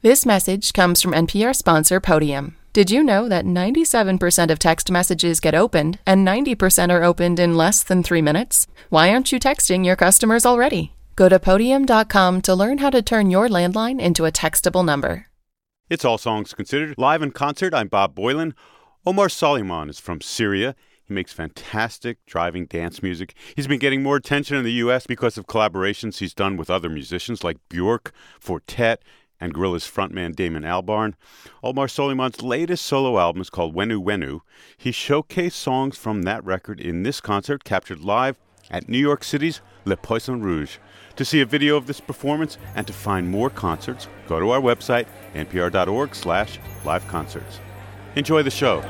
[0.00, 2.54] This message comes from NPR sponsor Podium.
[2.72, 7.56] Did you know that 97% of text messages get opened and 90% are opened in
[7.56, 8.68] less than three minutes?
[8.90, 10.94] Why aren't you texting your customers already?
[11.16, 15.26] Go to podium.com to learn how to turn your landline into a textable number.
[15.90, 16.94] It's All Songs Considered.
[16.96, 18.54] Live in concert, I'm Bob Boylan.
[19.04, 20.76] Omar Soliman is from Syria.
[21.02, 23.34] He makes fantastic driving dance music.
[23.56, 25.08] He's been getting more attention in the U.S.
[25.08, 29.02] because of collaborations he's done with other musicians like Bjork, Fortet,
[29.40, 31.14] and Gorillaz frontman Damon Albarn.
[31.62, 34.40] Omar Soleiman's latest solo album is called Wenu Wenu.
[34.76, 38.36] He showcased songs from that record in this concert captured live
[38.70, 40.78] at New York City's Le Poisson Rouge.
[41.16, 44.60] To see a video of this performance and to find more concerts, go to our
[44.60, 47.58] website, npr.org slash live concerts.
[48.14, 48.82] Enjoy the show.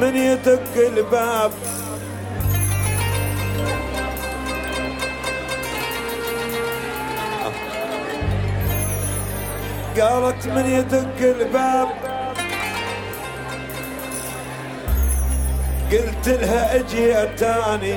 [0.00, 1.52] من يدق الباب.
[10.00, 11.88] قالت من يدق الباب.
[15.92, 17.94] قلت لها أجي اتاني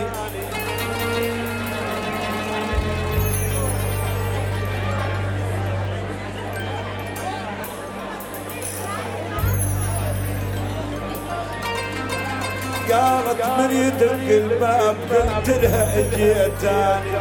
[12.92, 17.20] قالت من يدق الباب قلت لها أجي اتاني.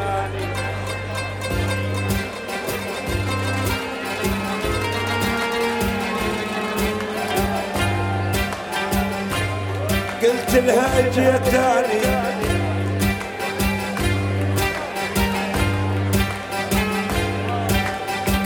[10.22, 12.38] قلت لها أجي اتاني.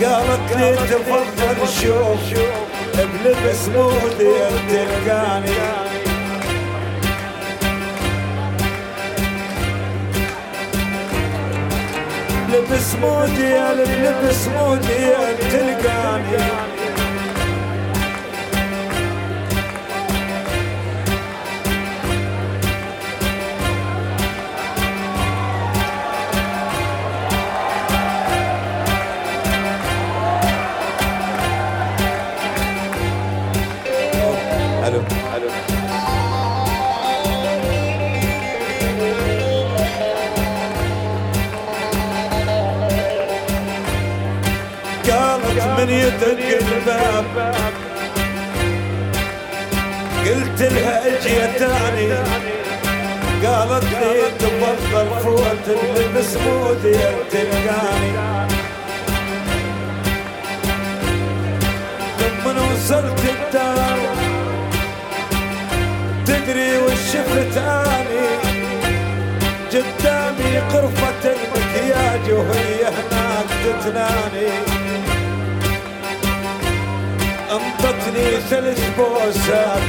[0.04, 2.40] قالت لي تفضل شوف
[2.94, 4.34] بلبس مودي
[4.68, 5.81] تلقاني
[12.52, 16.71] لبس موديل لبس موديل تلقاني
[45.92, 47.54] يدق الباب.
[50.26, 52.12] قلت لها أجي تاني
[53.46, 56.98] قالت لي تفضل فوت اللبس مودي
[57.30, 58.12] تلقاني
[62.20, 63.98] لما وصلت الدار
[66.26, 68.26] تدري وش شفت اني؟
[69.72, 74.81] قدامي غرفة المكياج وهي هناك تتناني.
[77.52, 79.82] انظر انطتني ثلاث بوسات؟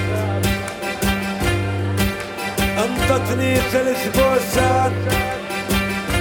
[2.77, 4.91] انطتني ثلاث بوسات؟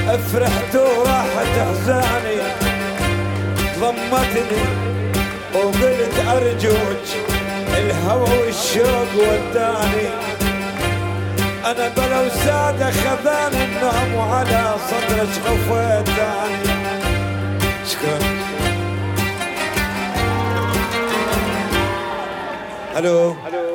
[0.09, 2.39] افرحت وراحت احزاني
[3.81, 4.63] ضمتني
[5.55, 7.07] وقلت ارجوك
[7.77, 10.09] الهوى والشوق وداني.
[11.65, 16.65] أنا بلو سادة خذاني النوم وعلى صدرك غفيتاني
[17.91, 18.42] شكرا.
[22.93, 23.33] Hello.
[23.43, 23.72] Hello.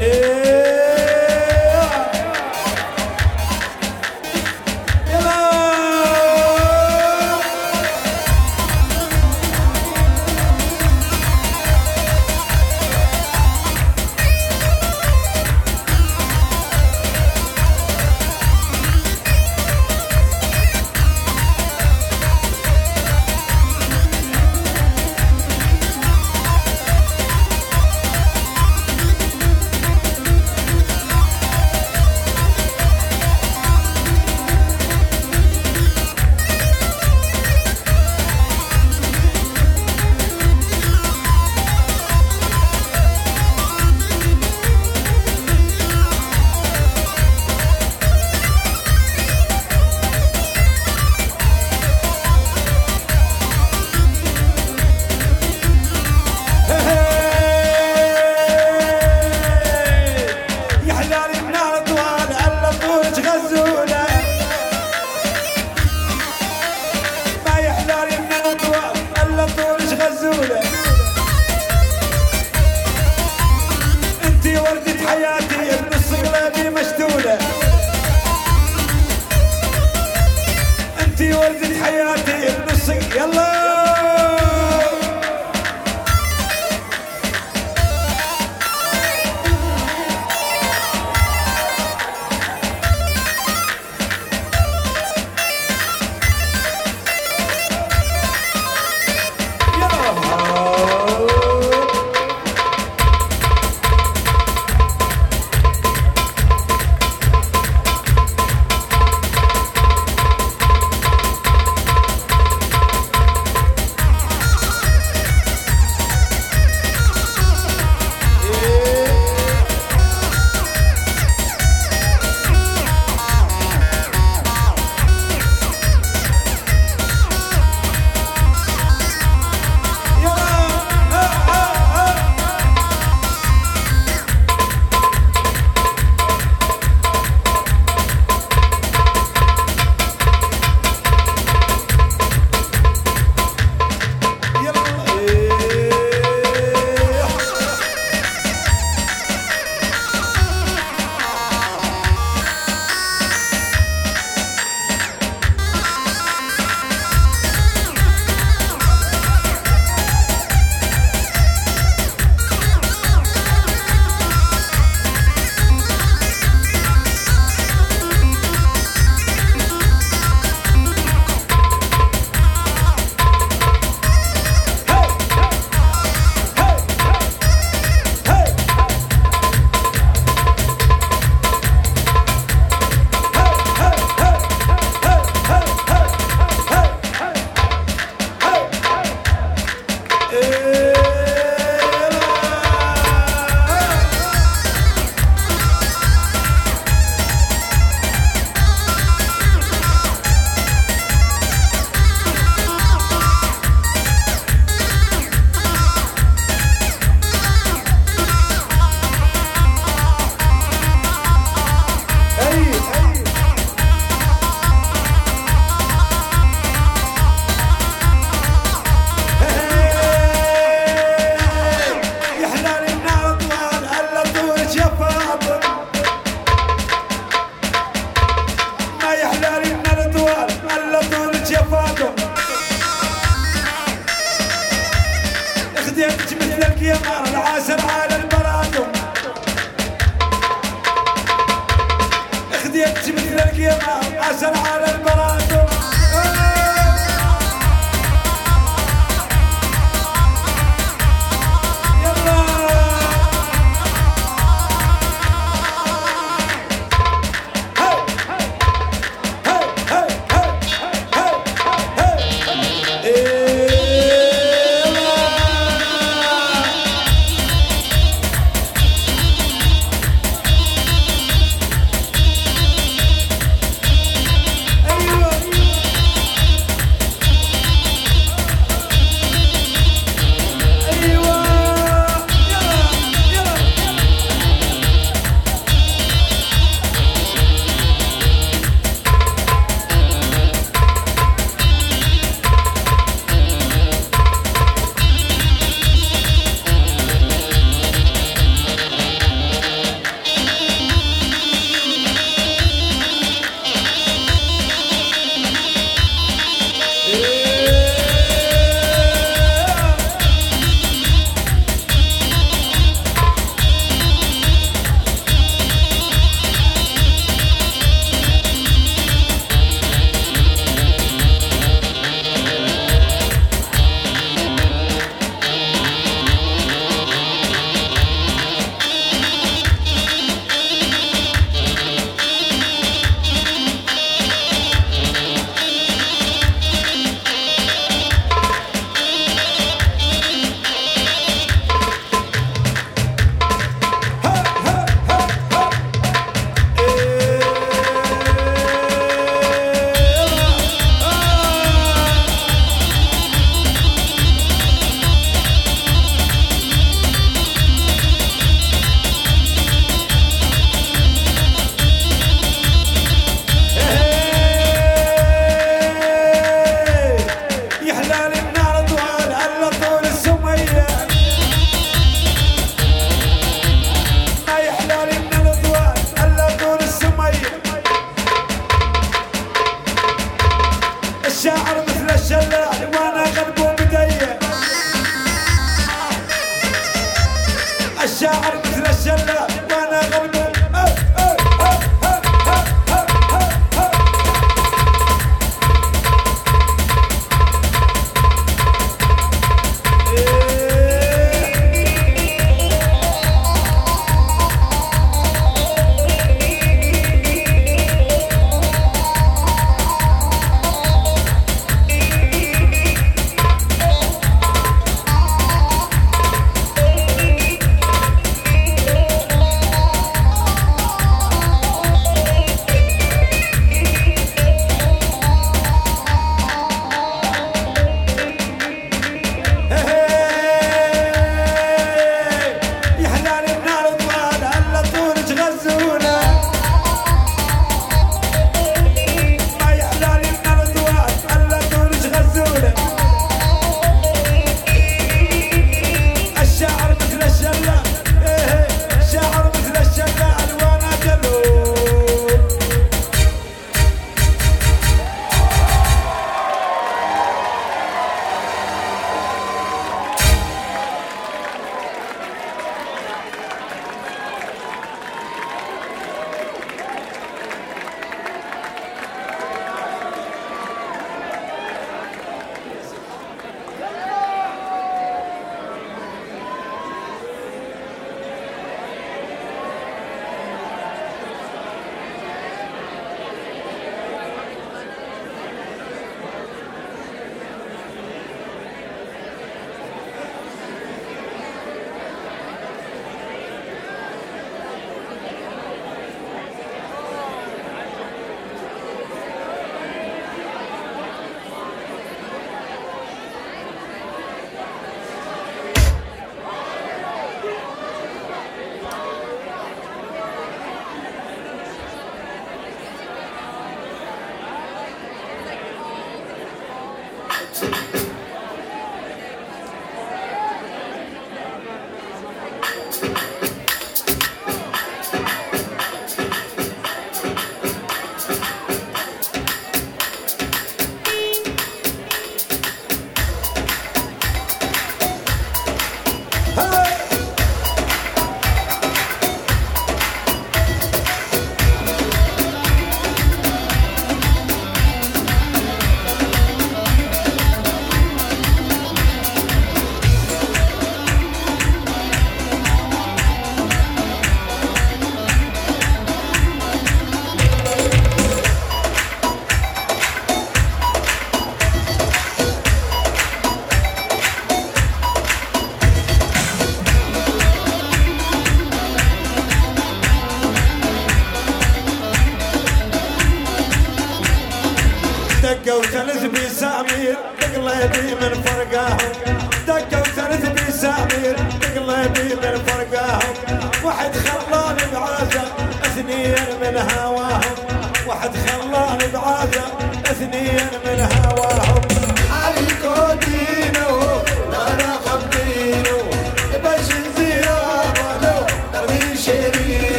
[0.00, 0.47] Ei!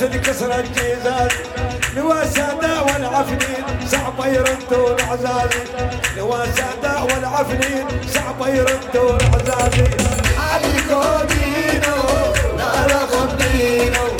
[0.00, 1.28] تنكسر الجيزان.
[1.96, 5.64] لوا سادة والعفنين صعب يردوا العزازي
[6.16, 9.88] لوا سادة والعفنين صعبة يردون عزازي
[10.38, 11.98] علي كونينو
[12.58, 14.15] نار غنينو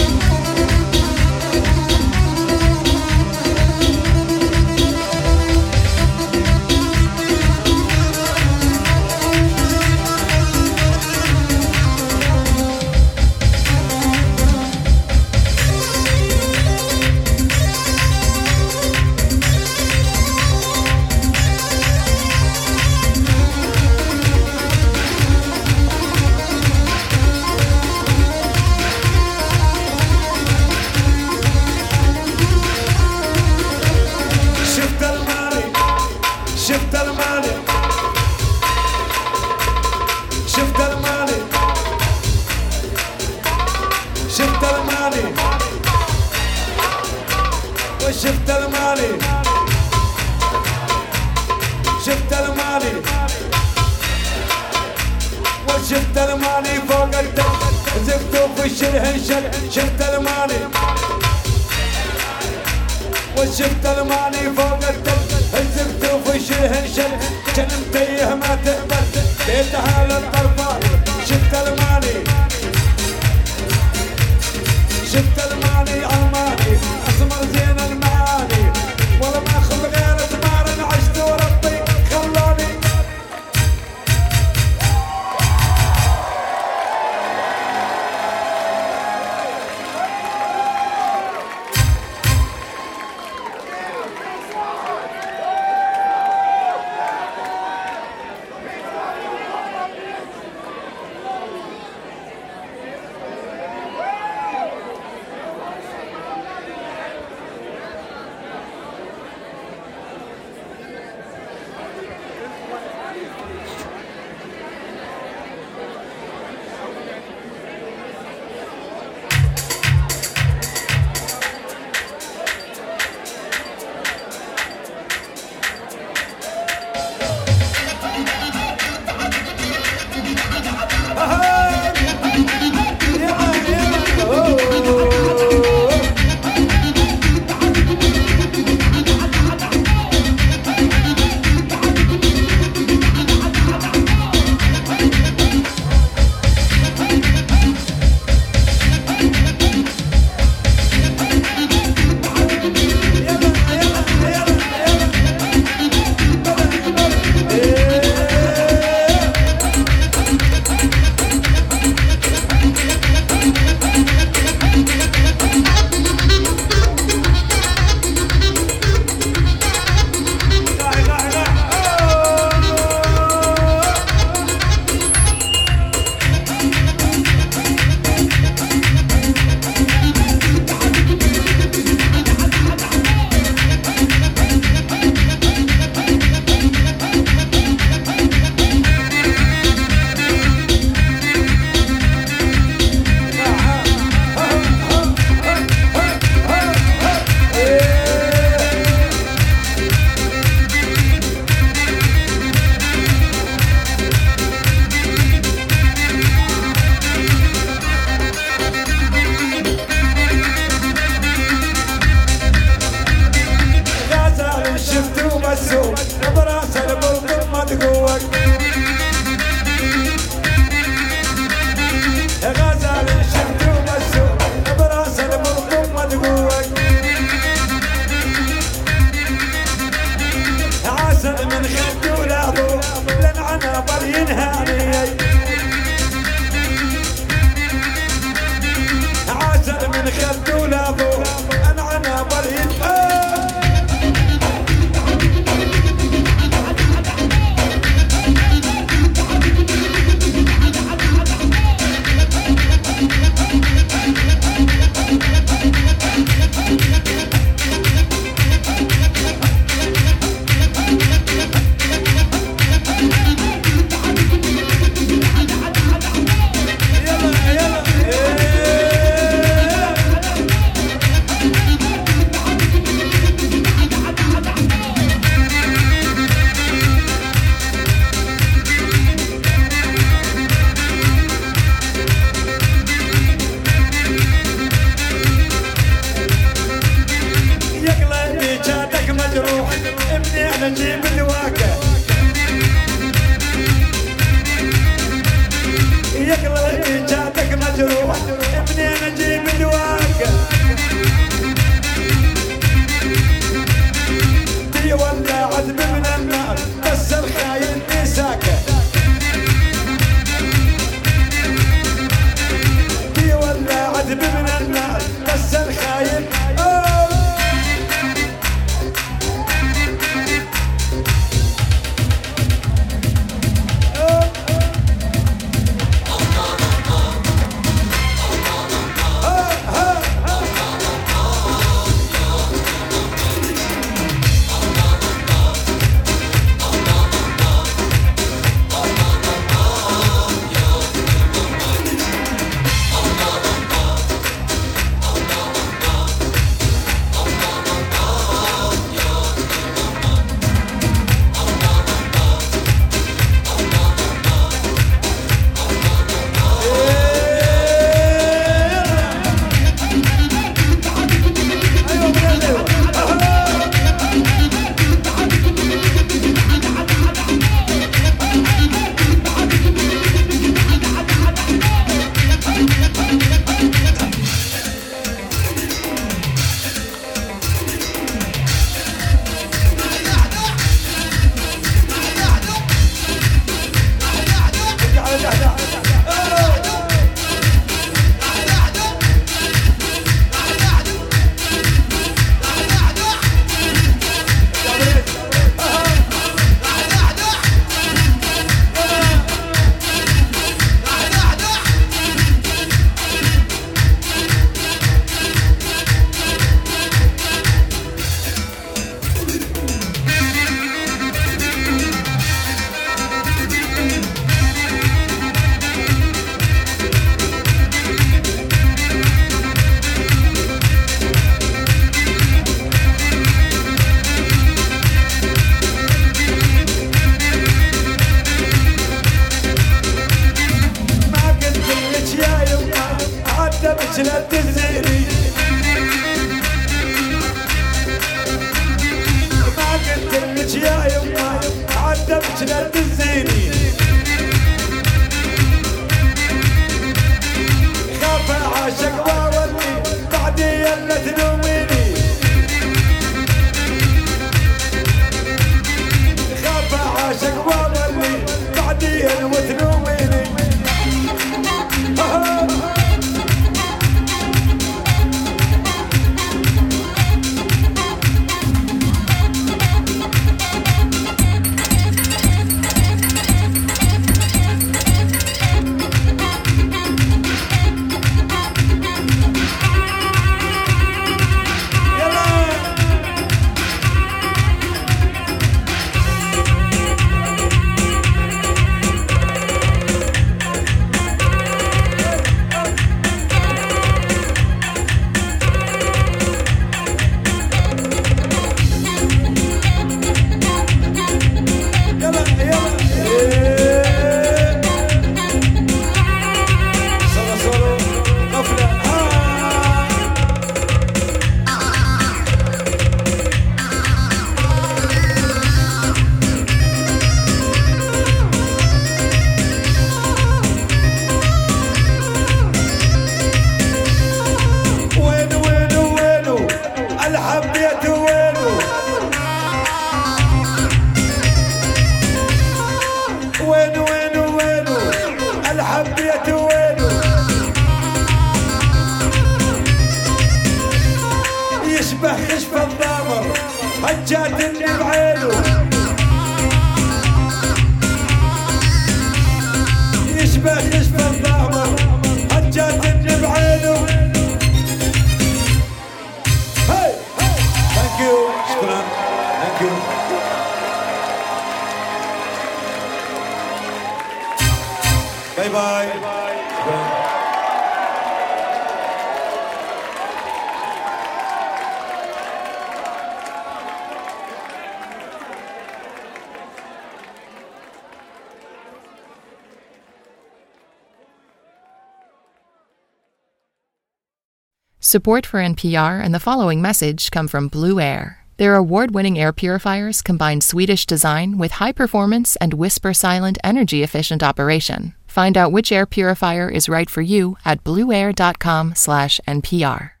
[584.91, 588.25] Support for NPR and the following message come from Blue Air.
[588.35, 593.83] Their award winning air purifiers combine Swedish design with high performance and whisper silent energy
[593.83, 594.93] efficient operation.
[595.07, 600.00] Find out which air purifier is right for you at blueair.com/npr.